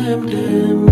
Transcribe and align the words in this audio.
du 0.00 0.36
anh 0.36 0.89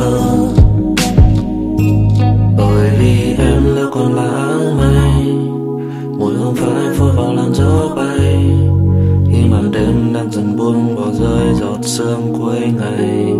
không 0.00 0.54
bởi 2.56 2.90
vì 2.98 3.34
em 3.38 3.76
đã 3.76 3.82
còn 3.92 4.14
là 4.14 4.22
áng 4.22 4.76
mây 4.76 5.34
mùi 6.18 6.34
hương 6.34 6.54
phai 6.54 6.94
phôi 6.94 7.12
vào 7.12 7.34
làn 7.34 7.54
gió 7.54 7.88
bay. 7.96 8.18
Khi 9.30 9.44
màn 9.50 9.70
đêm 9.72 10.12
đang 10.14 10.30
dần 10.32 10.56
buông 10.56 10.96
bỏ 10.96 11.04
rơi 11.12 11.54
giọt 11.54 11.78
sương 11.82 12.34
cuối 12.38 12.60
ngày. 12.60 13.34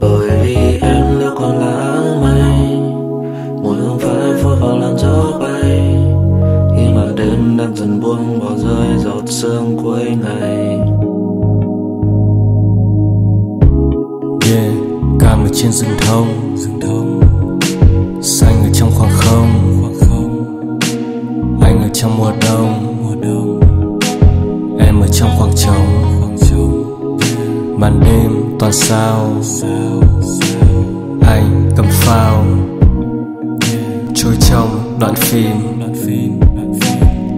Bởi 0.00 0.30
vì 0.42 0.56
em 0.82 1.20
đã 1.20 1.30
còn 1.36 1.58
là 1.58 1.76
áng 1.76 2.20
mây 2.22 2.78
mùi 3.62 3.76
hương 3.76 3.98
phai 3.98 4.42
phôi 4.42 4.56
vào 4.56 4.78
làn 4.78 4.98
gió 4.98 5.38
bay. 5.40 5.96
Khi 6.76 6.94
màn 6.94 7.16
đêm 7.16 7.56
đang 7.58 7.76
dần 7.76 8.00
buông 8.00 8.40
bỏ 8.40 8.50
rơi 8.56 8.98
giọt 8.98 9.22
sương 9.26 9.76
cuối 9.82 10.04
ngày. 10.04 10.63
Yeah, 14.46 14.72
cam 15.20 15.44
ở 15.44 15.48
trên 15.54 15.72
rừng 15.72 15.96
thông. 15.98 16.56
Xanh 18.22 18.62
ở 18.62 18.70
trong 18.72 18.90
khoảng 18.94 19.10
không. 19.16 19.50
Anh 21.60 21.82
ở 21.82 21.88
trong 21.94 22.18
mùa 22.18 22.32
đông. 22.42 23.00
Em 24.78 25.00
ở 25.00 25.06
trong 25.08 25.30
khoảng 25.38 25.52
trống. 25.56 25.86
Màn 27.78 28.00
đêm 28.00 28.56
toàn 28.58 28.72
sao. 28.72 29.30
Anh 31.26 31.70
cầm 31.76 31.86
phao. 31.90 32.44
Trôi 34.14 34.34
trong 34.50 34.96
đoạn 35.00 35.14
phim. 35.14 35.50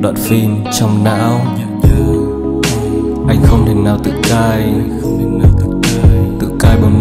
Đoạn 0.00 0.14
phim 0.16 0.64
trong 0.78 1.04
não. 1.04 1.40
Anh 3.28 3.40
không 3.44 3.66
thể 3.66 3.74
nào 3.74 3.98
Tự 4.04 4.10
cai 4.28 4.72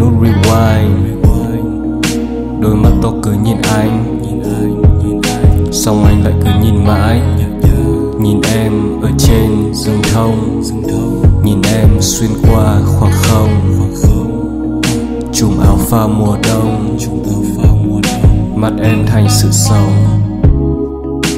nút 0.00 0.22
rewind. 0.22 1.22
Đôi 2.60 2.74
mắt 2.74 2.90
to 3.02 3.12
cứ 3.22 3.32
nhìn 3.32 3.56
anh. 3.62 4.20
Xong 5.72 6.04
anh 6.04 6.24
lại 6.24 6.32
cứ 6.44 6.50
nhìn 6.62 6.84
mãi. 6.84 7.20
Nhìn 8.20 8.40
em 8.54 9.00
ở 9.02 9.10
trên 9.18 9.74
rừng 9.74 10.02
thông. 10.14 10.62
Nhìn 11.44 11.62
em 11.62 11.88
xuyên 12.00 12.30
qua 12.42 12.80
khoảng 12.86 13.12
không. 13.12 13.50
Chùm 15.32 15.58
áo 15.60 15.76
pha 15.76 16.06
mùa 16.06 16.36
đông. 16.48 16.98
Mắt 18.54 18.72
em 18.82 19.06
thành 19.06 19.26
sự 19.30 19.48
sống. 19.50 19.92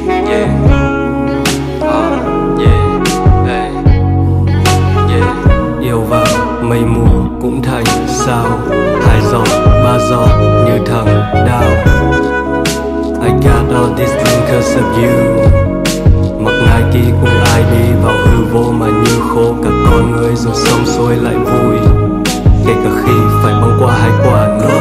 Yeah. 0.08 0.87
Giọt 10.10 10.28
như 10.66 10.78
thằng 10.86 11.06
đào 11.46 11.70
I 13.22 13.30
got 13.30 13.74
all 13.74 13.94
this 13.96 14.10
thing 14.10 14.40
cause 14.48 14.80
of 14.80 14.88
you. 15.02 15.12
Mặc 16.40 16.52
Nike 16.60 17.10
cùng 17.20 17.40
ai 17.52 17.62
đi 17.72 17.92
vào 18.04 18.14
hư 18.16 18.44
vô 18.52 18.72
mà 18.72 18.86
như 18.86 19.20
khô 19.28 19.54
cả 19.62 19.70
con 19.84 20.12
người, 20.12 20.36
rồi 20.36 20.54
xong 20.54 20.86
xuôi 20.86 21.16
lại 21.16 21.34
vui. 21.34 21.76
Kể 22.66 22.72
cả 22.84 22.90
khi 23.04 23.12
phải 23.42 23.52
băng 23.52 23.78
qua 23.80 23.94
hai 24.00 24.10
quả 24.24 24.48
có 24.60 24.77